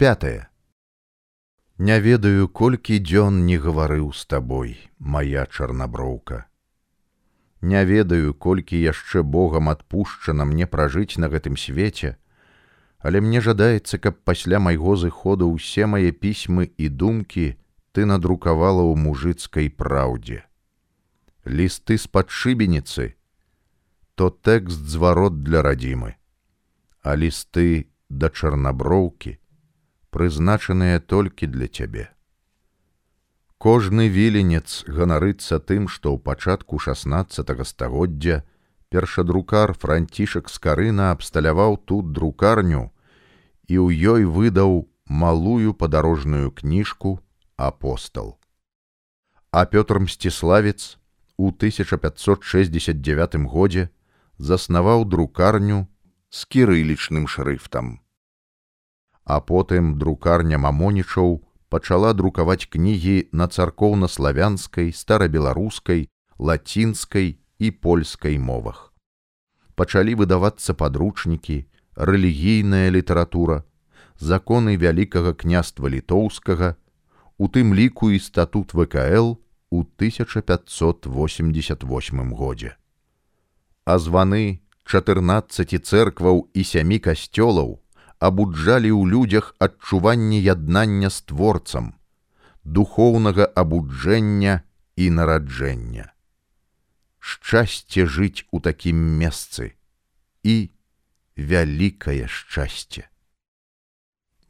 [0.00, 0.48] пятое.
[1.76, 6.46] Не ведаю колькі дзён не гаварыў з табой моя чарнаброўка.
[7.60, 12.16] Не ведаю колькі яшчэ богам адпушчана мне пражыць на гэтым свеце
[13.04, 17.44] але мне жадаецца каб пасля майго зыходу ўсе мае пісьмы і думкі
[17.92, 20.40] ты надрукавала ў мужыцкай праўдзе.
[21.44, 23.06] Лісты з падшыбеніцы
[24.16, 26.16] то тэкст зварот для радзімы
[27.04, 27.68] а лісты
[28.08, 29.36] да чарнаброўкі
[30.10, 32.10] прызначаныя толькі для цябе.
[33.58, 38.42] Кожны віленец ганарыцца тым што ў пачатку 16 стагоддзя
[38.90, 42.90] першадрукар францішак скарына абсталяваў тут друкарню
[43.68, 47.20] і ў ёй выдаў малую падарожную кніжку
[47.56, 48.40] апостол
[49.52, 50.98] а пётр мсціславец
[51.36, 53.88] у 1569 годзе
[54.38, 55.86] заснаваў друкарню
[56.30, 57.98] з кірылічным шрыфтам
[59.30, 61.38] а потым друкарня мамонічаў
[61.70, 68.92] пачала друкаваць кнігі на царкоўна-славянскай старабеларускай лацінскай і польскай мовах.
[69.78, 73.62] Пачалі выдавацца падручнікі, рэлігійная літаратура,
[74.18, 76.74] законы вялікага княства літоўскага,
[77.38, 79.38] у тым ліку і статут ВКЛ
[79.70, 82.76] у 1588 годзе.
[83.84, 87.80] А званы 14 цэркваў і сямі касцёлаў
[88.20, 91.92] абуджалі ў людзях адчуванне яднання з творцам,
[92.64, 94.62] духоўнага абуджэння
[94.96, 96.10] і нараджэння
[97.20, 99.76] шчасце жыць у такім месцы
[100.42, 100.72] і
[101.36, 103.06] вялікае шчасце.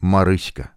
[0.01, 0.71] Марыська.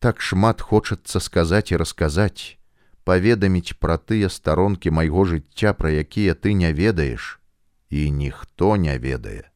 [0.00, 2.58] Так шмат хочацца сказаць і расказаць,
[3.04, 7.38] паведаміць пра тыя старонкі майго жыцця, пра якія ты не ведаеш,
[7.88, 9.49] і ніхто не ведае.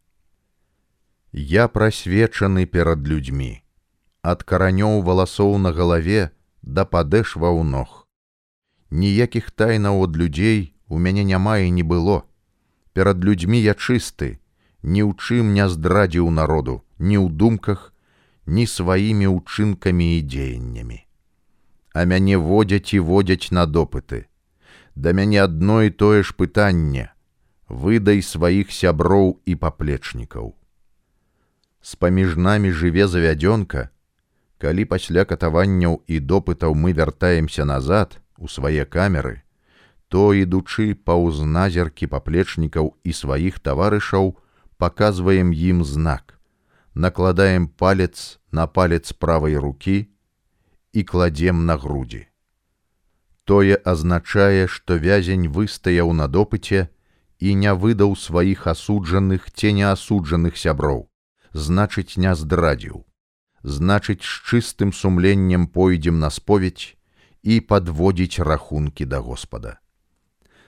[1.37, 3.59] Я прасвечаны перад людзьмі,
[4.23, 6.31] ад каранёў валасоў на галаве
[6.63, 8.07] да падэшваў ног.
[8.95, 12.23] Ніякіх тайнаў ад людзей у мяне няма і не было.
[12.93, 14.39] Перад людзьмі я чысты,
[14.87, 17.91] ні ў чым не здрадзіў народу, ні ў думках,
[18.47, 21.03] ні сваімі ўчынкамі і дзеяннямі.
[21.99, 24.31] А мяне водзяць і водзяць на допыты.
[24.95, 27.11] Да мяне адно і тое ж пытанне:
[27.67, 30.55] выдай сваіх сяброў і паплечнікаў.
[31.85, 33.81] З паміж намі жыве завядзёнка,
[34.57, 39.45] калі пасля катаванняў і допытаў мы вяртаемся назад у свае камеры,
[40.09, 44.33] то ідучы паўз назеркі паплечнікаў і сваіх таварышаў
[44.81, 46.41] паказваем ім знак.
[46.95, 50.09] Накладаем палец на палец правай рукі
[50.93, 52.25] і кладзем на грудзі.
[53.45, 56.89] Тое азначае што вязень выстаяў на допыце
[57.41, 61.11] і не выдаў сваіх асуджаных ці неасуджаных сяброў
[61.55, 63.05] значыць не здрадзіў
[63.63, 66.99] значыць з чыстым сумленнем пойдзем на споведь
[67.43, 69.79] і падводзіць рахункі да господа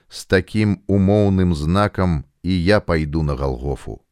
[0.09, 4.03] з такім умоўным знакам і я пайду на галгофу,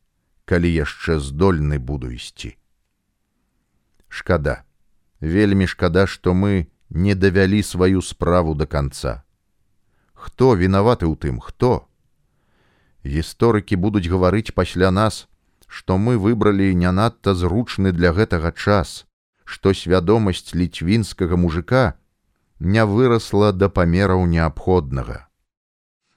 [0.44, 2.56] калі яшчэ здольны буду ісці.
[4.08, 4.64] Шкада,
[5.20, 9.22] вельмі шкада, што мы не давялі сваю справу до конца.
[10.14, 11.86] Хто вінаваты ў тым, хто?
[13.06, 15.28] Гісторыкі будуць гаварыць пасля нас,
[15.66, 19.06] што мы выбралі не надта зручны для гэтага час,
[19.44, 21.94] што свядомасць ліцвінскага мужика
[22.58, 25.24] не вырасла да памераў неабходнага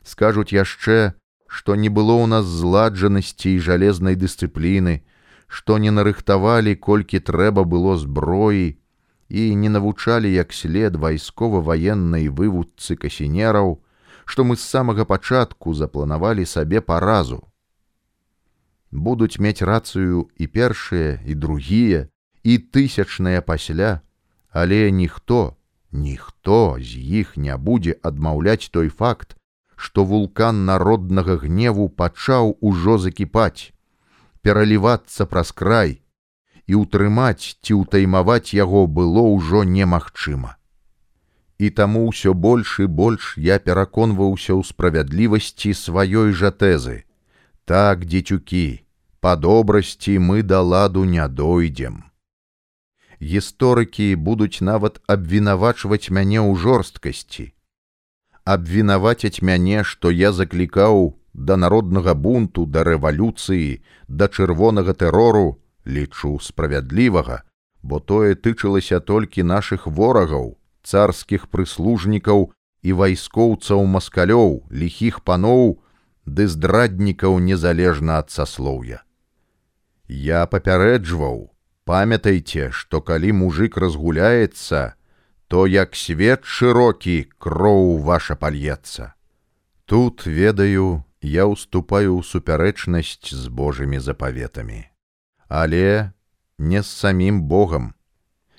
[0.08, 1.14] скажуць яшчэ,
[1.48, 5.04] што не было ў нас зладжанасці і жалезнай дысцыпліны,
[5.48, 8.80] што не нарыхтавалі, колькі трэба было зброі
[9.28, 13.80] і не навучалі як след вайскова-ваеннай вывудцы касінераў,
[14.26, 17.44] што мы з самага пачатку запланавалі сабе паразу.
[18.92, 22.08] Будуць мець рацыю і першыя і другія
[22.44, 24.00] і тысячныя пасля,
[24.52, 25.56] але ніхто,
[25.92, 29.36] ніхто з іх не будзе адмаўляць той факт,
[29.76, 33.74] што вулкан народнага гневу пачаў ужо закіпаць,
[34.42, 36.00] пералівацца праз край
[36.68, 40.56] і ўтрымаць ці ўтаймаваць яго было ўжо немагчыма.
[41.60, 47.07] І таму ўсё больш і больш я пераконваўся ў справядлівасці сваёй жа тэзы.
[47.68, 48.80] Так, дзецюкі,
[49.20, 51.96] па добрасці мы да ладу не дойдзем.
[53.20, 57.44] Гісторыкі будуць нават абвінавачваць мяне ў жорсткасці,
[58.48, 67.44] абвінавацяць мяне, што я заклікаў да народнага бунту, да рэвалюцыі, да чырвонага тэрору, лічу справядлівага,
[67.84, 70.56] бо тое тычылася толькі нашых ворагаў,
[70.88, 72.48] царскіх прыслужнікаў
[72.88, 75.84] і вайскоўцаў маскалёў, ліхіх паноў,
[76.28, 79.00] ды здраднікаў незалежна ад саслоўя.
[80.08, 81.48] Я папярэджваў,
[81.88, 85.00] памятайте, што калі мужик разгуляецца,
[85.48, 89.16] то як свет шырокі кроў ваша пальецца.
[89.86, 94.84] Тут ведаю, я уступаю ў супярэчнасць з Божымі запаветамі.
[95.48, 96.12] Але
[96.60, 97.96] не з самім Богам.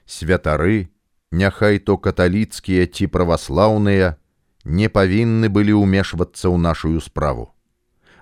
[0.06, 0.88] Святары,
[1.30, 4.16] няхай то каталіцкія ці праваслаўныя,
[4.64, 7.52] не павінны былі ўмешвацца ў нашую справу.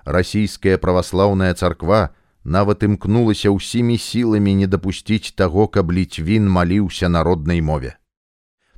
[0.06, 2.14] Расійская праваслаўная царква
[2.46, 7.98] нават імкнулася ўсімі сіламі не дапусціць таго, каб ліцвін маліўся народнай мове.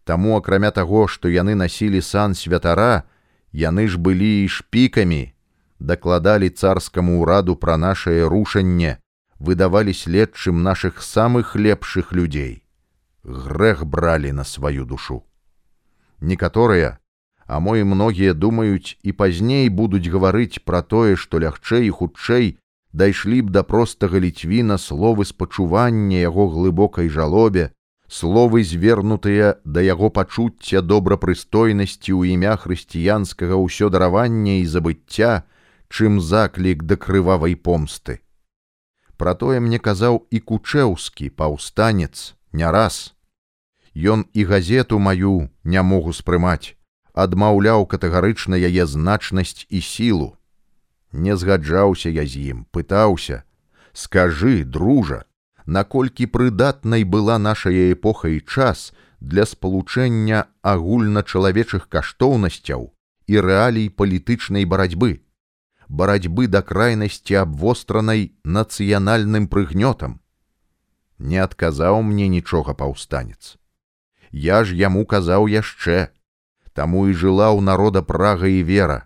[0.08, 3.04] Таму акрамя таго, што яны насілі сан святара,
[3.52, 5.36] яны ж былі і шпікамі,
[5.78, 8.96] дакладалі царскаму ўраду пра нашае рушанне,
[9.36, 12.64] выдавалі следчым нашых самых лепшых людзей.
[13.22, 15.28] Грэх бралі на сваю душу.
[16.24, 16.96] Некаторыя,
[17.48, 22.46] а мо і многія думаюць і пазней будуць гаварыць пра тое, што лягчэй і хутчэй
[22.92, 27.72] дайшлі б да простага ліцвіна словы спачування яго глыбокай жалобе,
[28.08, 35.48] словы звернутыя да яго пачуцця добрапрыстойнасці ў імя хрысціянскага ўсё даравання і забыцця,
[35.88, 38.20] чым заклік да крывавай помсты.
[39.16, 43.16] Пра тое мне казаў і кучэўскі паўстанец не раз.
[43.96, 46.77] Ён і газету маю не мог успрымаць,
[47.25, 50.29] адмаўляў катэгарычна яе значнасць і сілу.
[51.12, 53.43] Не згаджаўся я з ім, пытаўся:
[53.93, 55.25] «Скажы, дружа,
[55.67, 62.93] наколькі прыдатнай была нашая эпоха і час для спалучэння агульначалавечых каштоўнасцяў
[63.26, 65.19] і рэалій палітычнай барацьбы
[65.88, 70.20] барацьбы да крайнасці абвостранай нацыянальным прыгнётам.
[71.19, 73.56] Не адказаў мне нічога паўстанец.
[74.31, 76.12] Я ж яму казаў яшчэ,
[76.78, 78.98] таму і жыла ў народа прага і вера,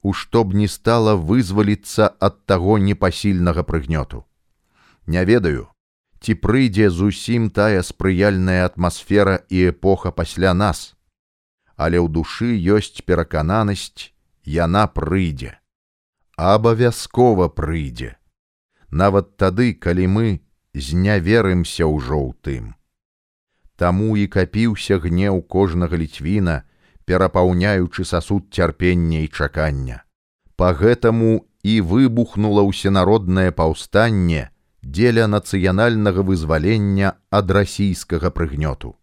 [0.00, 4.24] у што б не стала вызваліцца ад таго непасільнага прыгнёту.
[5.06, 5.68] Не ведаю,
[6.24, 10.96] ці прыйдзе зусім тая спрыяльная атмасфера і эпоха пасля нас,
[11.76, 14.12] але ў душы ёсць перакананасць,
[14.44, 15.60] яна прыйдзе
[16.40, 18.16] абавязкова прыйдзе.
[18.90, 20.26] Нават тады, калі мы
[20.72, 22.64] зняверымся ўжо ў тым.
[23.76, 26.64] Таму і капіўся гнеў кожнага ліцвіна,
[27.04, 30.02] перапаўняючы сасуд цярпення і чакання.
[30.56, 34.50] Па гэтаму і выбухнула ўсенароднае паўстанне
[34.82, 38.96] дзеля нацыянальнага вызвалення ад расійскага прыгнёту.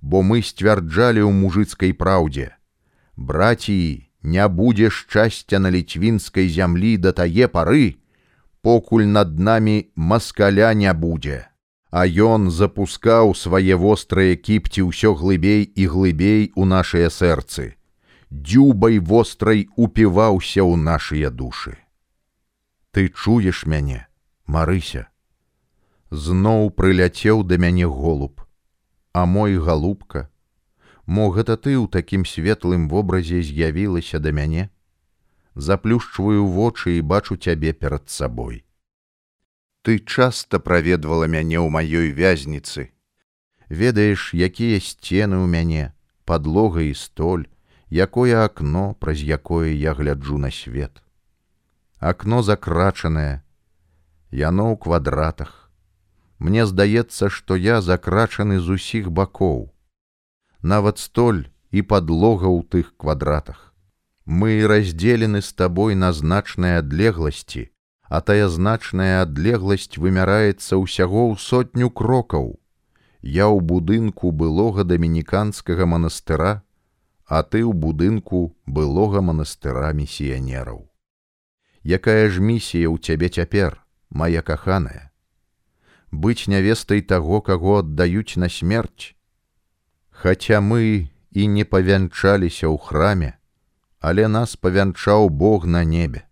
[0.00, 2.54] Бо мы сцвярджалі ў мужыцкай праўдзе:
[3.16, 7.98] Браціі, не будзе шчасця на ліцвінскай зямлі да тае пары,
[8.62, 11.51] покуль над намі маскаля не будзе.
[11.92, 17.76] А ён запускаў свае вострыя кіпці ўсё глыбей і глыбей у нашыя сэрцы.
[18.32, 21.76] Дзюбай вострай упіваўся ў нашыя душы.
[22.96, 24.08] Ты чуеш мяне,
[24.46, 25.12] Марыся.
[26.08, 28.40] Зноў прыляцеў да мяне голуб,
[29.12, 30.32] а мой галубка,
[31.04, 34.70] Мо гэта ты ў такім светлым вобразе з'явілася да мяне,
[35.54, 38.64] заплюшчваю вочы і бачу цябе перад сабой.
[39.82, 42.90] Ты часта праведвала мяне ў маёй вязніцы.
[43.68, 45.84] Ведаеш, якія сцены ў мяне,
[46.24, 47.50] подлога і столь,
[47.90, 51.02] якое акно, праз якое я гляджу на свет.
[51.98, 53.42] Акно закрачанае,
[54.30, 55.70] яно ў квадратах.
[56.38, 59.72] Мне здаецца, што я закрачаны з усіх бакоў
[60.62, 63.74] нават столь і подлога ў тых квадратах.
[64.24, 67.70] Мы раздзелены з табой на значнай адлегласці,
[68.12, 72.48] а тая значная адлегласць вымяраецца ўсяго ў сотню крокаў.
[73.24, 76.50] Я ў будынку былога дамініканскага манастыра,
[77.24, 80.82] а ты ў будынку былога манастыра місіянераў.
[81.88, 83.80] Якая ж місія ў цябе цяпер,
[84.12, 85.08] моя каханая?
[86.12, 89.16] Быць нявестай таго, каго аддаюць на смерць,
[90.12, 93.32] Хаця мы і не павянчаліся ў храме,
[94.04, 96.28] але нас павянчаў Бог на небе.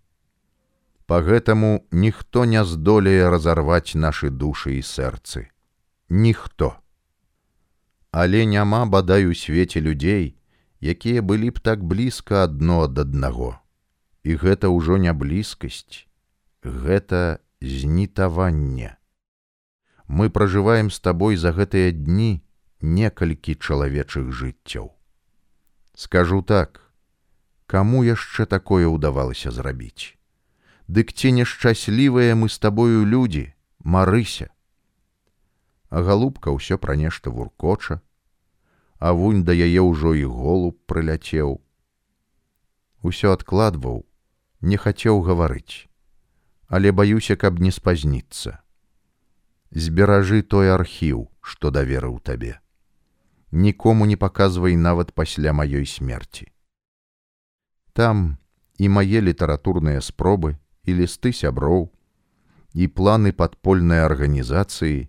[1.10, 5.40] Па гэтаму ніхто не здолее разарваць нашы душы і сэрцы.
[6.08, 6.68] Ніхто.
[8.14, 10.38] Але няма бадай у свеце людзей,
[10.78, 13.58] якія былі б так блізка адно ад аднаго.
[14.22, 16.06] І гэта ўжо не блізкасць,
[16.62, 18.94] гэта знітаванне.
[20.06, 22.46] Мы пражываем з табой за гэтыя дні,
[22.78, 24.94] некалькі чалавечых жыццяў.
[25.98, 26.86] Скажу так,
[27.66, 30.19] каму яшчэ такое ўдавалася зрабіць.
[30.90, 34.50] Дык ці нешчаслівыя мы з табою людзі, марыся.
[35.90, 38.00] А галубка ўсё пра нешта вуркоча,
[38.98, 41.60] а вунь да яе ўжо і голуб прыляцеў.
[43.06, 44.02] Усё адкладваў,
[44.60, 45.86] не хацеў гаварыць,
[46.66, 48.58] але баюся, каб не спазніцца.
[49.70, 52.58] зберажы той архіў, што даверыў табе.
[53.50, 56.50] Нікому не паказвай нават пасля маёй смерці.
[57.92, 58.38] Там
[58.78, 61.90] і мае літаратурныя спробы і лісты сяброў,
[62.74, 65.08] і планы падпольнай арганізацыі,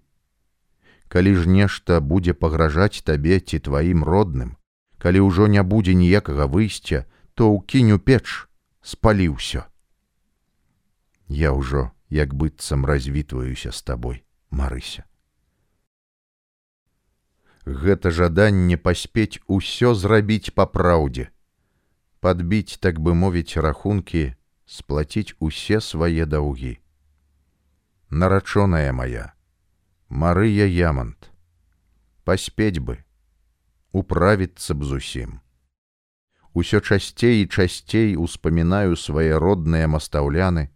[1.07, 4.55] калі ж нешта будзе пагражаць табе ці тваім родным,
[4.97, 8.47] калі ўжо не будзе ніякага выйсця, то ўкінь у печ
[8.81, 9.67] спалі ўсё.
[11.27, 15.07] Я ўжо як быццам развітваюся з табой, Марыся.
[17.65, 21.29] Гэта жаданне паспець усё зрабіць па праўдзе,
[22.19, 24.35] падбіць, так бы мовіць рахункі,
[24.71, 26.77] сплаціць усе свае даўгі
[28.11, 29.33] нарачоная моя,
[30.09, 31.31] Марыя Ямант,
[32.27, 32.99] паспець бы,
[33.95, 35.39] управіцца б зусім.
[36.51, 40.67] Усё часцей і часцей успамінаю свае родныя мастаўляны,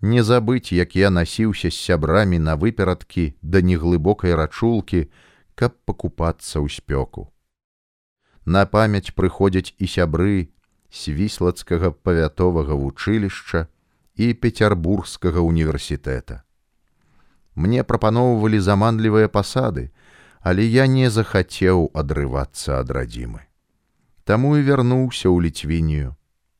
[0.00, 5.12] не забыць, як я насіўся з сябрамі на выперадкі да неглыбокай рачулкі,
[5.54, 7.28] каб пакупацца ў спёку.
[8.48, 10.48] На памяць прыходзяць і сябры
[10.92, 13.66] свіслацкага павятовага вучылішча
[14.14, 16.44] і пецярбургскага універсітэта.
[17.54, 19.90] Мне прапаноўвалі заманлівыя пасады,
[20.40, 23.40] але я не захацеў адрывацца ад радзімы.
[24.24, 26.14] Таму і вярнуўся ў ліцвінію.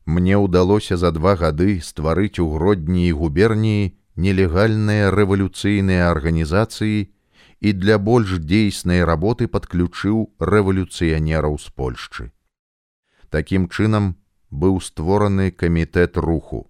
[0.07, 7.13] Мне ўдалося за два гады стварыць у гродні і губерніі нелегальныя рэвалюцыйныя арганізацыі
[7.61, 12.33] і для больш дзейснай работы падключыў рэвалюцыянераў з Польшчы.
[13.31, 14.17] Такім чынам
[14.53, 16.69] быў створаны камітэт руху.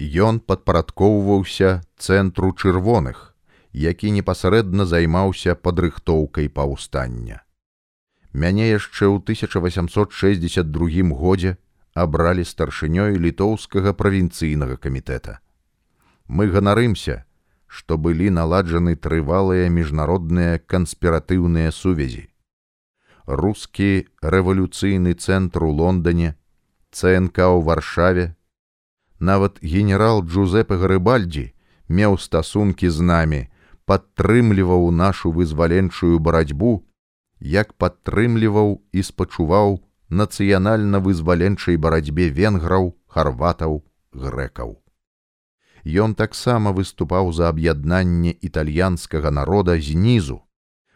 [0.00, 3.36] Ён падпарадкоўваўся цэнтру чырвоных,
[3.72, 7.44] які непасрэдна займаўся падрыхтоўкай паўстання.
[8.32, 11.56] Мяне яшчэ ў 1862 годзе
[11.94, 15.38] абралі старшынёй літоўскага правінцыйнага камітэта.
[16.26, 17.22] Мы ганарымся,
[17.66, 22.26] што былі наладжаны трывалыя міжнародныя канспіратыўныя сувязі.
[23.26, 26.34] Рускі рэвалюцыйны цэнтр у Лондоне,
[26.94, 28.26] ЦНК ў варшаве,
[29.18, 31.50] нават генерал Джузепе Гарыбальдзі
[31.88, 33.40] меў стасункі з намі,
[33.84, 36.86] падтрымліваў нашу вызваленчую барацьбу,
[37.40, 43.82] як падтрымліваў і спачуваў нацыянальна-вызваленчай барацьбе венграў, харватаў,
[44.12, 44.78] грэкаў.
[45.84, 50.40] Ён таксама выступаў за аб'яднанне італьянскага народа знізу,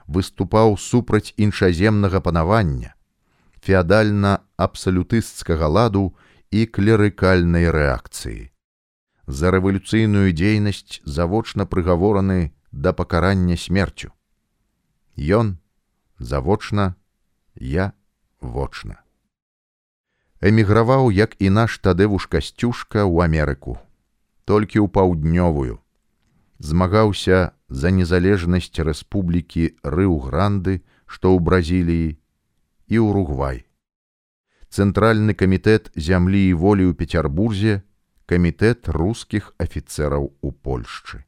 [0.07, 2.95] выступаў супраць іншаземнага панавання,
[3.69, 6.17] феадальна-абсалютысцкага ладу
[6.51, 8.49] і клерыкальнай рэакцыі.
[9.29, 14.09] За рэвалюцыйную дзейнасць завочна прыгавораны да пакарання смерцю.
[15.17, 15.59] Ён
[16.19, 16.97] завочна,
[17.55, 17.93] я
[18.41, 19.05] вочна.
[20.41, 23.77] Эміграваў, як і наш тадэвуш касцюшка ў Амерыку,
[24.49, 25.83] толькі ў паўднёвую.
[26.59, 32.17] Змагаўся за незалежнасць рэспублікі Рыў-гранды, што ў Бразіліі
[32.89, 33.65] і ўругвай.
[34.69, 37.81] Цэнтральны камітэт зямлі і волі ў Пецярбурзе,
[38.29, 41.25] камітэт рускіх афіцэраў у Польшчы.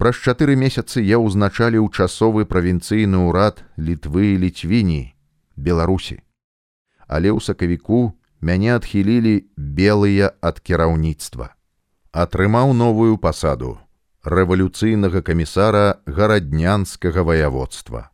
[0.00, 5.02] Праз чатыры месяцы я ўзначаліў часовы правінцыйны ўрад літвы і ліцвіні
[5.60, 6.16] беларусі
[7.10, 8.00] але ў сакавіку
[8.40, 9.34] мяне адхілілі
[9.78, 11.50] белыя ад кіраўніцтва
[12.24, 13.74] атрымаў новую пасаду
[14.34, 18.06] рэвалюцыйнага камісара гараднянскага ваяводства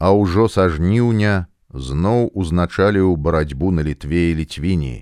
[0.00, 4.96] а ўжо са жніўня зноў узначаліў барацьбу на літве і ліцвіні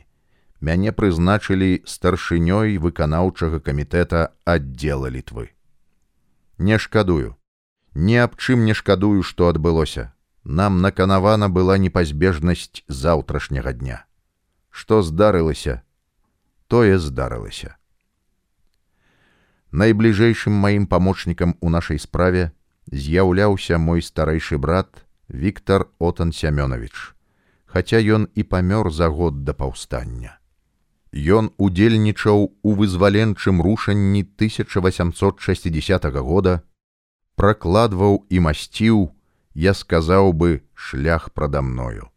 [0.60, 5.54] мяне прызначылі старшынёй выканаўчага камітэта аддзела літвы.
[6.58, 7.36] Не шкадую.
[7.94, 10.12] Ні аб чым не шкадую што адбылося.
[10.44, 14.04] Нам наканавана была непазбежнасць заўтрашняга дня.
[14.70, 15.82] Што здарылася
[16.66, 17.76] тое здарылася.
[19.70, 22.52] Найбліжэйшым маім памочнікам у нашай справе
[22.92, 27.14] з'яўляўся мой старэйшы брат Віктор отан семёнович
[27.66, 30.38] хаця ён і памёр за год да паўстання
[31.12, 36.60] Ён удзельнічаў у вызваленчым рушанні 1860 года,
[37.34, 39.14] пракладваў і масціў,
[39.54, 42.12] я сказаў бы шлях прада мною.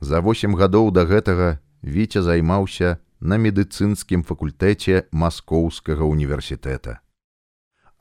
[0.00, 7.00] За восем гадоў да гэтага Віця займаўся на медыцынскім факультэце маскоўскага універсітэта.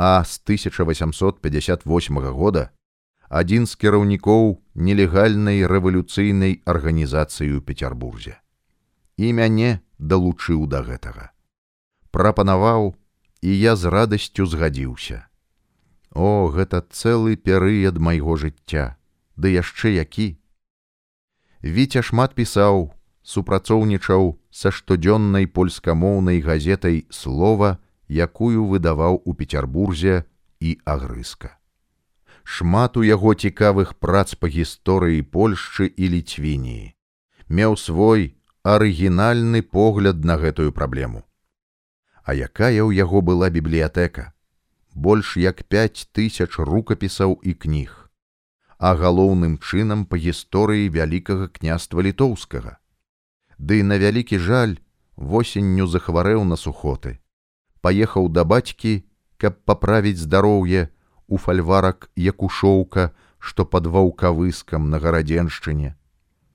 [0.03, 2.69] А з 1858 года
[3.31, 8.35] адзін з кіраўнікоў нелегальнай рэвалюцыйнай арганізацыі ў Петербурзе.
[9.15, 11.31] І мяне далучыў да гэтага.
[12.11, 12.99] Прапанаваў,
[13.47, 15.23] і я з радасцю згадзіўся.
[16.11, 18.99] О, гэта цэлы перыяд майго жыцця,
[19.39, 20.35] ды яшчэ які.
[21.63, 22.91] Віця шмат пісаў,
[23.23, 27.79] супрацоўнічаў са штодзённай польскамоўнай газетай слова
[28.09, 30.23] якую выдаваў у пецярбурзе
[30.59, 31.57] і агрыска.
[32.43, 36.93] Шмат у яго цікавых прац па гісторыі Польшчы і ліцвініі.
[37.47, 41.23] Меў свой арыгінальны погляд на гэтую праблему.
[42.23, 44.31] А якая ў яго была бібліятэка?
[44.93, 48.03] Больш як 5 тысяч рукапісаў і кніг
[48.83, 52.75] а галоўным чынам па гісторыі вялікага княства літоўскага.
[53.55, 54.75] Ды на вялікі жаль
[55.15, 57.22] восенню захварэў на сухоты.
[57.83, 59.03] Паехаў да бацькі,
[59.37, 60.87] каб паправіць здароўе
[61.27, 65.91] у фальварак якушоўка, што пад ваўкавыскам на гарадзеншчыне.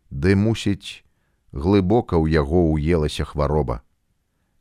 [0.09, 1.05] Ды мусіць,
[1.53, 3.85] глыбока ў яго ўелася хвароба.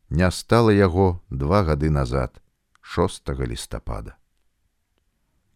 [0.09, 2.41] Не стала яго два гады назад,
[2.81, 4.19] 6 лістапада.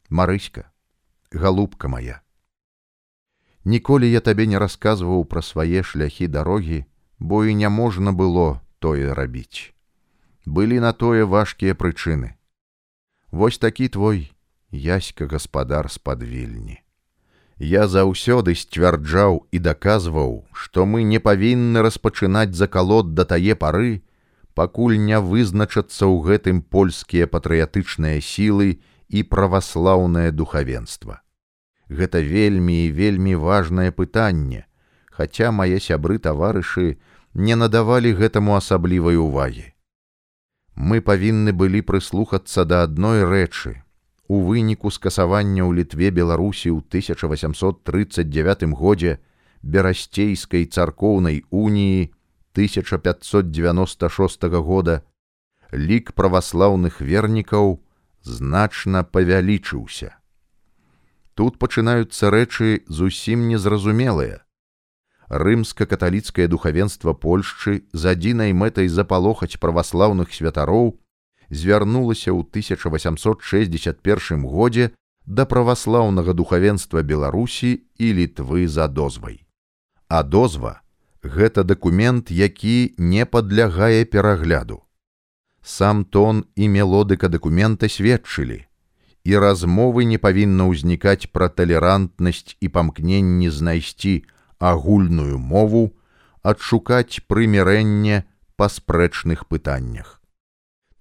[0.07, 0.71] Марыська,
[1.31, 2.21] галубка моя.
[3.63, 6.83] Ніколі я табе не расказваў пра свае шляхі дарогі,
[7.19, 9.75] бо і няможна было тое рабіць.
[10.45, 12.33] Былі на тое важкія прычыны.
[13.31, 14.31] Вось такі твой
[14.71, 16.81] яська гаспадар з-пад вільні.
[17.61, 24.01] Я заўсёды сцвярджаў і даказваў, што мы не павінны распачынаць закалот да тае пары,
[24.57, 31.21] пакуль не вызначацца ў гэтым польскія патрыятычныя сілы і праваслаўнае духавенства.
[31.87, 34.65] Гэта вельмі і вельмі важнае пытанне,
[35.11, 36.97] хаця мае сябры таварышы
[37.33, 39.70] не надавалі гэтаму асаблівай увагі.
[40.81, 43.85] Мы павінны былі прыслухацца да адной рэчы.
[44.25, 49.21] У выніку скасавання ў літве Беларусі ў 1839 годзе
[49.61, 52.09] берасцейскай царкоўнай уніі
[52.57, 55.05] 1596 года
[55.69, 57.77] лік праваслаўных вернікаў,
[58.25, 60.17] значна павялічыўся.
[61.37, 64.41] Тут пачынаюцца рэчы зусім незразумелыя.
[65.31, 70.99] Рымска-каталіцкае духавенства Польшчы з адзінай мэтай запалохаць праваслаўных святароў
[71.47, 74.91] звярнулася ў 1861 годзе
[75.23, 79.47] да праваслаўнага духавенства Беларусі і літвы за дозвай.
[80.11, 80.81] А дозва
[81.23, 84.81] гэта дакумент, які не падлягае перагляду
[85.61, 88.65] сам тон і мелодыка дакумента сведчылі
[89.23, 94.25] і размовы не павінна ўзнікаць пра талерантнасць і памкненні знайсці
[94.69, 95.83] агульную мову
[96.51, 98.21] адшукаць прымірэнне
[98.61, 100.13] па спрэчных пытаннях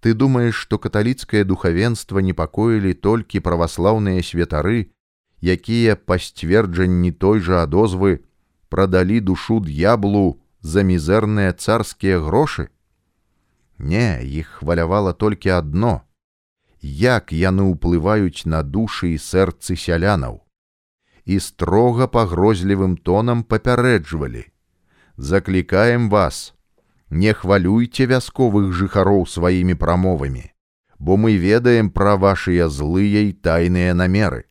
[0.01, 4.81] ты думаеш што каталіцкае духавенства непакоілі толькі праваслаўныя святары
[5.57, 8.19] якія па сцверджанні той жа адозвы
[8.73, 10.27] прадалі душу д'яблу
[10.61, 12.69] за мізэрныя царскія грошы
[13.81, 16.05] Не, іх хвалявала толькі адно:
[16.83, 20.45] як яны ўплываюць на душы і сэрцы сялянаў.
[21.31, 24.43] І строга пагрозлівым тонам папярэджвалі:
[25.17, 26.55] Заклікаем вас,
[27.11, 30.43] не хвалюйце вясковых жыхароў сваімі прамовамі,
[30.99, 34.43] бо мы ведаем пра вашыя злыя і тайныя намеры.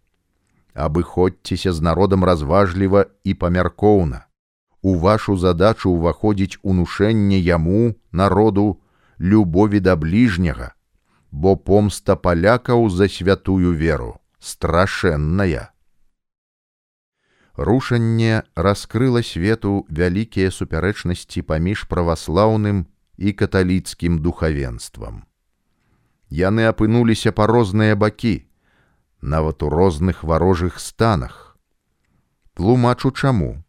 [0.73, 4.23] Абыходзьцеся з народам разважліва і памяркоўна.
[4.81, 8.79] У вашу задачу ўваходзіць унушэнне яму, народу,
[9.19, 10.71] любові да бліжняга,
[11.31, 15.75] бо помста палякаў за святую веру страшэнная.
[17.59, 22.87] Рушанне раскрыла свету вялікія супярэчнасці паміж праваслаўным
[23.19, 25.27] і каталіцкім духавенствам.
[26.31, 28.47] Яны апынуліся па розныя бакі,
[29.19, 31.59] нават у розных варожых станах.
[32.55, 33.59] Тлумачу чаму.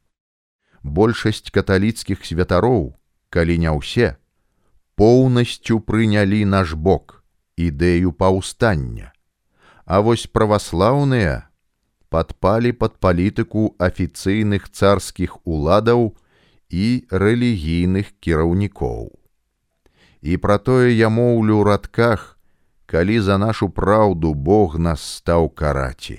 [0.87, 2.95] Большасць каталіцкіх святароў,
[3.27, 4.15] калі не ўсе,
[4.95, 7.27] поўнасцю прынялі наш бок
[7.59, 9.11] ідэю паўстання.
[9.83, 11.50] А вось праваслаўныя
[12.11, 16.11] падпалі пад палітыку афіцыйных царскіх уладаў
[16.71, 19.15] і рэлігійных кіраўнікоў.
[20.21, 22.37] І пра тое я моўлю ў радках,
[22.91, 26.19] калі за нашу праўду Бог нас стаў караці.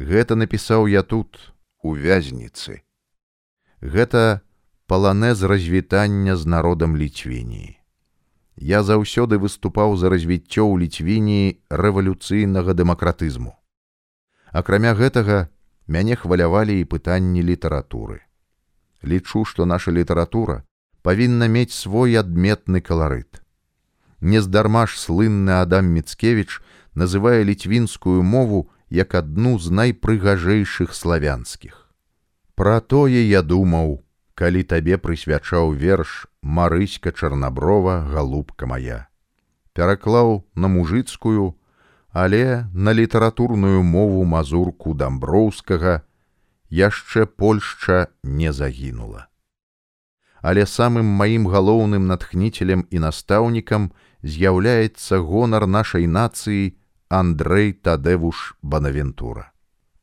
[0.00, 1.52] Гэта напісаў я тут,
[1.84, 2.80] у вязніцы.
[3.84, 4.40] Гэта
[4.88, 7.76] паланез развітання з народам ліцвініі.
[8.56, 13.59] Я заўсёды выступаў за развіццё ў ліцвініі рэвалюцыйнага дэмакратызму.
[14.52, 15.48] Акрамя гэтага
[15.86, 18.20] мяне хвалявалі і пытанні літаратуры.
[19.02, 20.62] Лічу, што наша літаратура
[21.02, 23.42] павінна мець свой адметны каларыт.
[24.20, 26.60] Нездарма ж слынны Адам Міцкевіч
[26.94, 31.86] называе ліцвінскую мову як адну з найпрыгажэйшых славянскіх.
[32.54, 34.02] Пра тое я думаў,
[34.34, 39.06] калі табе прысвячаў верш марыська чарнаброва галубка моя
[39.72, 41.56] пераклаў на мужыцкую
[42.12, 46.02] але на літаратурную мову мазурку дамброўскага
[46.70, 49.30] яшчэ польшча не загінула
[50.42, 53.90] але самым маім галоўным натхніцелем і настаўнікам
[54.22, 56.76] з'яўляецца гонар нашай нацыі
[57.10, 59.52] Андрэй Тадэвуш Банавентура.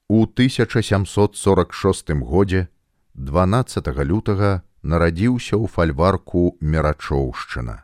[0.09, 2.67] У 1746 годзе
[3.13, 7.83] 12 лютага нарадзіўся ў фальварку мерачоўшчына.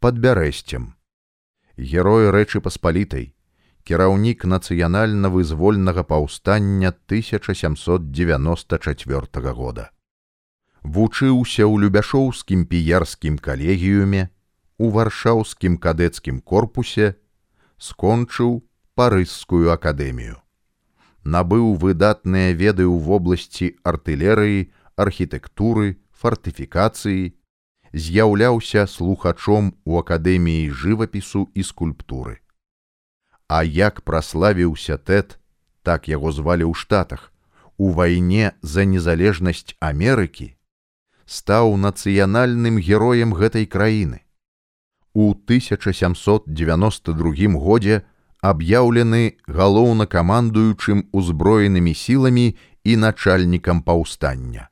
[0.00, 0.95] Пад бярэсцем.
[1.76, 3.36] Герой рэчы паспалітай,
[3.84, 9.92] кіраўнік нацыянальна-вызвольнага паўстання 1794 года.
[10.82, 14.30] Вучыўся ў любяшоўскім піярскім калегіюме,
[14.78, 17.16] у варшаўскім кадэцкім корпусе,
[17.76, 18.64] скончыў
[18.96, 20.36] парызскую акадэмію.
[21.24, 27.36] Набыў выдатныя веды ў вобласці артылерыі, архітэктуры, фартыфікацыі,
[27.96, 32.44] з'яўляўся слухачом у акадэміі жывапісу і скульптуры.
[33.48, 35.40] А як праславіўся тэт,
[35.82, 37.32] так яго звалі ў штатах,
[37.78, 40.56] у вайне за незалежнасць Амерыкі,
[41.24, 44.26] стаў нацыянальным героем гэтай краіны
[45.16, 48.04] у 1792 годзе
[48.44, 54.68] аб'яўлены галоўнакамандуючым узброенымі сіламі і начальнікам паўстання.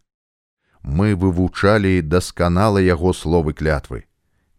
[0.85, 4.05] Мы вывучалі дасканала яго словы клятвы.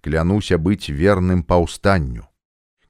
[0.02, 2.26] Клянуся быць верным паўстанню.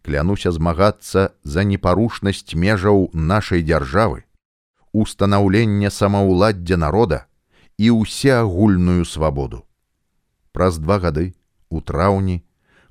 [0.02, 4.24] Клянуся змагацца за непарушнасць межаў нашай дзяржавы,
[4.95, 7.28] устанаўлення самаўладдзя народа
[7.78, 9.67] і ўсеагульную свабоду.
[10.56, 11.36] Праз два гады
[11.69, 12.39] у траўні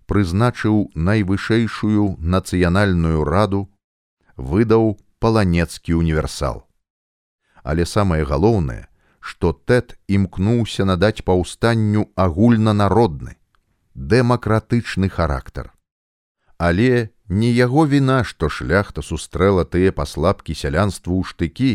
[0.04, 3.68] прызначыў найвышэйшую нацыянальную раду,
[4.36, 6.68] выдаў паланецкі універсал.
[7.64, 8.92] Але самае галоўнае,
[9.24, 13.40] што тэт імкнуўся надаць паўстанню агульнанародны,
[13.96, 15.72] дэмакратычны характар.
[16.60, 21.72] Але не яго віна, што шляхта сустрэла тыя паслабкі сялянству ў штыкі,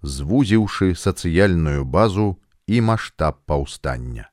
[0.00, 4.32] звузіўшы сацыяльную базу і маштаб паўстання.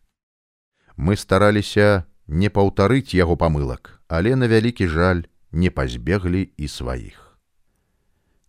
[0.96, 7.38] Мы стараліся не паўтарыць яго памылак, але на вялікі жаль не пазбеглі і сваіх.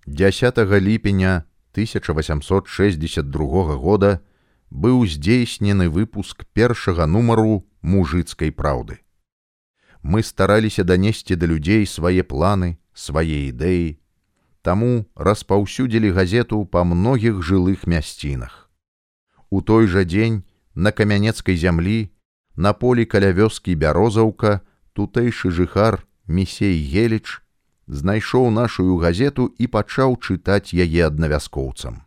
[0.07, 1.48] 10 ліпеня
[1.79, 4.21] 1862 года
[4.71, 8.99] быў здзейснены выпуск першага нумару мужыцкай праўды.
[10.03, 13.99] Мы стараліся данесці да людзей свае планы, свае ідэі,
[14.63, 18.71] таму распаўсюдзілі газету па многіх жылых мясцінах.
[19.51, 20.43] У той жа дзень
[20.75, 22.11] на камянецкай зямлі
[22.57, 24.61] на полі каля вёскі бярозаўка
[24.99, 27.39] тутэйшы жыхар місей геліч
[27.89, 32.05] знайшоў нашую газету і пачаў чытаць яе аднавяскоўцам.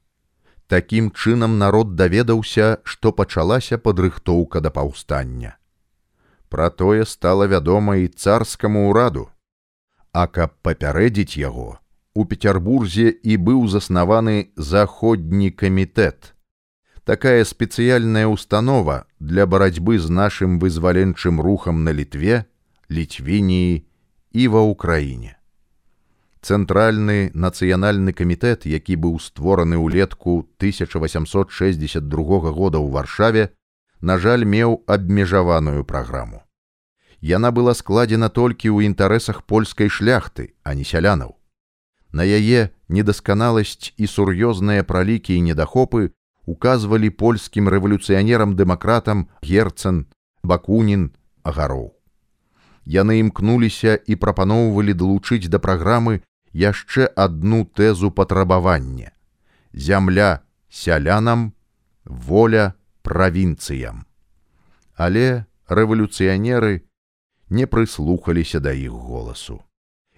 [0.68, 5.58] Такім чынам народ даведаўся, што пачалася падрыхтоўка да паўстання.
[6.50, 9.28] Пра тое стала вядома і царскаму ўраду.
[10.14, 11.80] А каб папярэдзіць яго,
[12.14, 16.36] у Петербурзе і быў заснаваны заходні камітэт,
[17.04, 22.46] такая спецыяльная установа для барацьбы з нашым вызваленчым рухам на літве,
[22.92, 23.84] літвініі
[24.32, 25.41] і ва ўкраіне.
[26.42, 32.02] Цэнтральны нацыянальны камітэт, які быў створаны ўлетку 1862
[32.50, 33.54] года ў варшаве,
[34.02, 36.42] на жаль, меў абмежаваную праграму.
[37.22, 41.38] Яна была складзена толькі ў інтарэсах польскай шляхты, а не сялянаў.
[42.12, 46.10] На яе недасканаласць і сур'ёзныя пралікі і недахопы
[46.50, 50.10] указвалі польскім рэвалюцыянерам-дэмакратам герцан,
[50.42, 51.14] бакунін,
[51.46, 51.94] агароў.
[52.90, 59.12] Яны імкнуліся і прапаноўвалі далучыць да праграмы яшчэ адну тэзу патрабавання:
[59.74, 61.54] зямля сялянам,
[62.06, 64.06] воля правінцыям.
[64.96, 66.84] Але рэвалюцыянеры
[67.50, 69.62] не прыслухаліся да іх голасу.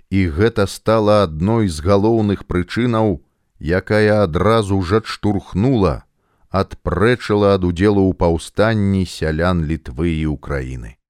[0.10, 3.22] І гэта стала адной з галоўных прычынаў,
[3.58, 6.06] якая адразу ж адштурхнула
[6.54, 11.02] адпрэчыла ад удзелу ў паўстанні сялян літвы і ўкраіны.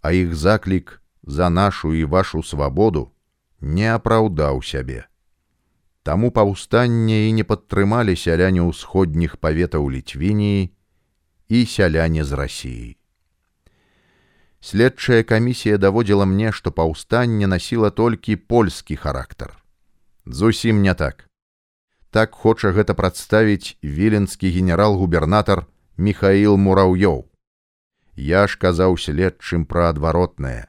[0.00, 3.12] А іх заклік за нашу і вашу свабоду
[3.62, 5.06] не апраўдаў сябе.
[6.02, 10.74] Таму паўстанне і не падтрымалі сяляне ўсходніх паветаў літвініі
[11.48, 12.90] і сяляне з рассіі.
[14.62, 19.58] Следчая камісія даводзіла мне, што паўстанне насіла толькі польскі характар.
[20.26, 21.26] Зусім не так.
[22.10, 27.26] Так хоча гэта прадставіць віленскі генерал-губернатар Михаил Мураўёў.
[28.14, 30.68] Я ж казаў следчым пра адваротнае.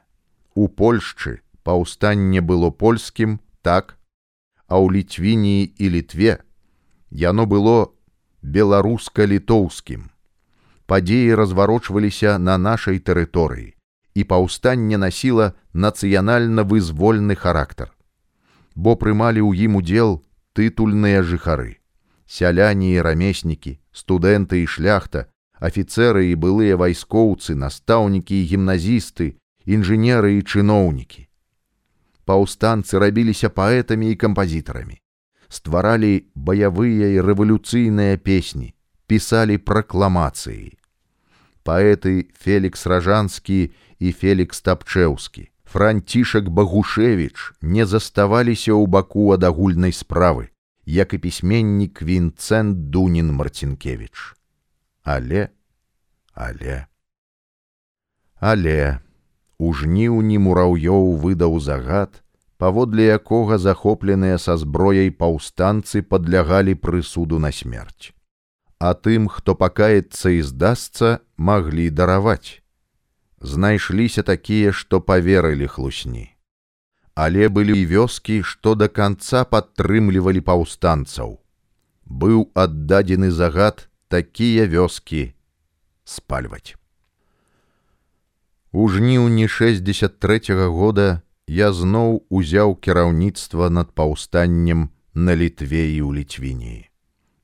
[0.54, 3.96] У Польшчы паўстанне было польскім, так,
[4.68, 6.38] а ў літвініі і літве
[7.10, 7.94] яно было
[8.42, 10.10] беларуска-літоўскім.
[10.86, 13.72] Падзеі разварочваліся на нашай тэрыторыі,
[14.14, 17.94] і паўстанне насіла нацыянальна-вызвольны характар.
[18.74, 20.20] Бо прымалі ў ім удзел
[20.52, 21.80] тытульныя жыхары.
[22.26, 30.42] Сяляне і рамеснікі, студэнты і шляхта, афіцэры і былыя вайскоўцы, настаўнікі і гімназісты інжынеры і
[30.42, 31.23] чыноўнікі.
[32.24, 34.96] Паўстанцы рабіліся паэтамі і кампазітарамі,
[35.48, 38.72] стваралі баявыя і рэвалюцыйныя песні,
[39.06, 40.78] пісалі пракламацыі.
[41.64, 50.48] Паэты Фелікс ражанскі і Фелікс тапчэўскі, Францішак Багушевіч не заставаліся ў баку ад агульнай справы,
[50.86, 54.36] як і пісьменнік Вінцэнт Дунін Марцінкевич.
[55.02, 55.48] Але,
[56.34, 56.86] але,
[58.40, 59.03] але,
[59.58, 62.22] у жніўні мураўёў выдаў загад,
[62.58, 68.12] паводле якога захопленыя са зброяй паўстанцы падлягалі прысуду на смерць.
[68.78, 72.60] А тым, хто пакаецца і здасца, маглі дараваць.
[73.40, 76.30] Знайшліся такія, што поверылі хлусні.
[77.14, 81.38] Але былі і вёскі, што да канца падтрымлівалі паўстанцаў.
[82.04, 85.34] Быў аддадзены загад такія вёскі
[86.04, 86.74] спальваць.
[88.76, 96.10] У жніўні 63 -го года я зноў узяў кіраўніцтва над паўстаннем на літве і ў
[96.18, 96.90] літвініі.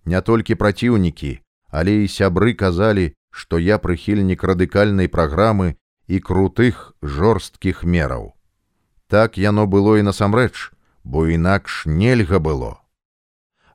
[0.05, 1.38] Не толькі праціўнікі,
[1.71, 8.35] але і сябры казалі, што я прыхільнік радыкальнай праграмы і крутых жорсткіх мераў.
[9.07, 12.83] Так яно было і насамрэч, бо інакш нельга было.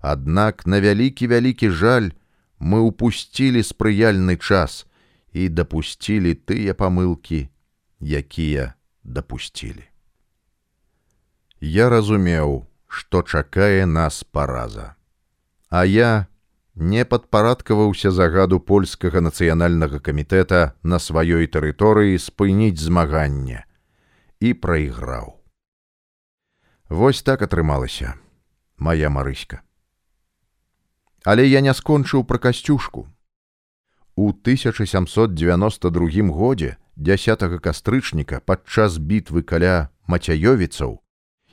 [0.02, 2.12] Аднак на вялікі вялікі жаль
[2.60, 4.84] мы упусцілі спрыяльны час,
[5.36, 7.52] і дапусцілі тыя памылкі,
[8.00, 8.72] якія
[9.04, 9.84] дапусцілі.
[11.60, 14.96] Я разумеў, што чакае нас параза.
[15.68, 16.28] А я
[16.76, 23.66] не падпарадкаваўся загаду польскага нацыянальнага камітэта на сваёй тэрыторыі спыніць змаганне
[24.40, 25.36] і прайграў.
[26.88, 28.16] Вось так атрымалася
[28.78, 29.64] моя марыська.
[31.26, 33.08] Але я не скончыў пра касцюшку,
[34.18, 41.04] У 1792 годзе 10 кастрычніка падчас бітвы каля мацяёвіцаў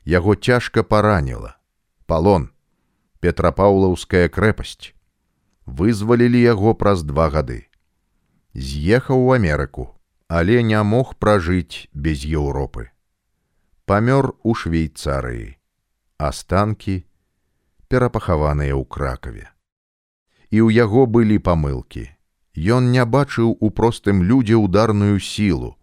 [0.07, 1.59] яго цяжка параніла.
[2.07, 2.51] Палон,
[3.19, 4.95] Петрапаўлаўская крэпасць.
[5.67, 7.67] Вызвалілі яго праз два гады.
[8.55, 9.99] З'ехаў у Амерыку,
[10.29, 12.95] але не мог пражыць без Еўропы.
[13.87, 15.59] Памёр у швейцарыі.
[16.19, 17.03] Астанкі
[17.91, 19.51] перапахаваныя ў кракаве.
[20.55, 22.07] І ў яго былі памылкі
[22.57, 25.77] Ён не бачыў у простым людзе ударную сілу,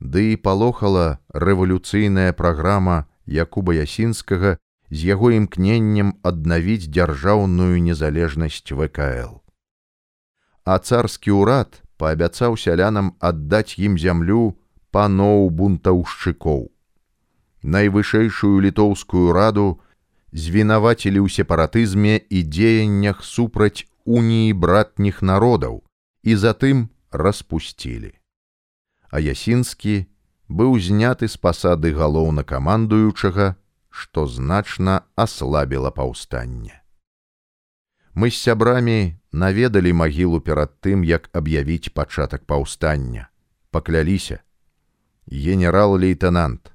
[0.00, 4.58] ды і палохала рэвалюцыйная праграма Якуба Ясінскага
[4.90, 9.40] з яго імкненнем аднавіць дзяржаўную незалежнасць ВКЛ.
[10.64, 14.56] А царскі ўрад паабяцаў сялянам аддаць ім зямлю
[14.92, 16.68] паноў бунтаўшчыкоў.
[17.62, 19.80] Найвышэйшую літоўскую раду
[20.32, 25.80] звінавацілі ў сепаратызме і дзеяннях супраць уніі братніх народаў,
[26.22, 28.12] і затым распусцілі.
[29.10, 30.06] А Ясінскі
[30.48, 33.56] быў зняты з пасады галоўнакамандуючага,
[33.90, 36.78] што значна аслабіла паўстанне.
[38.14, 43.30] Мы з сябрамі наведалі магілу перад тым, як аб'явіць пачатак паўстання,
[43.70, 44.42] пакляліся.
[45.30, 46.72] Генерал-лейтенант,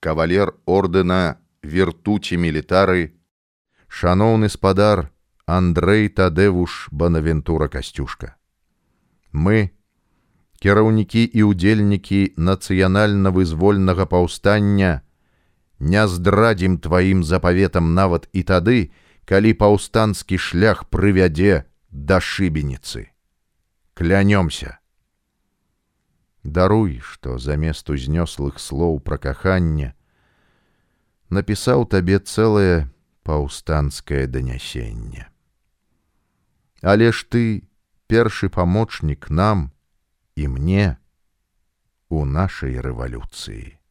[0.00, 3.16] кавалер ордэна вертуці мілітары,
[3.88, 5.08] шаноўны спадар
[5.46, 8.36] Андрэй Тадэвуш Банавентура касцюшка
[9.32, 9.72] мы
[10.62, 15.02] кіраўнікі і ўдзельнікі нацыянальна-вызвольнага паўстання
[15.80, 18.92] не здрадзім тваім запаветам нават і тады,
[19.26, 23.10] калі паўстанскі шлях прывядзе да шыбеніцы.
[23.98, 24.78] Клянёмся.
[26.44, 29.94] Даруй, што замест узнёслых слоў пра каханне
[31.32, 32.92] напісаў табе цэлае
[33.24, 35.26] паўстанцкае данясенне.
[36.82, 37.42] Але ж ты,
[38.06, 39.70] першы памочнік нам
[40.36, 40.96] і мне
[42.08, 43.81] у нашай рэвалюцыі.